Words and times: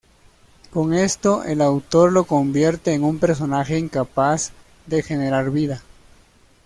Con 0.71 0.95
esto, 0.95 1.43
el 1.43 1.61
autor 1.61 2.11
lo 2.11 2.23
convierte 2.23 2.95
en 2.95 3.03
un 3.03 3.19
personaje 3.19 3.77
incapaz 3.77 4.51
de 4.87 5.03
generar 5.03 5.51
vida. 5.51 5.83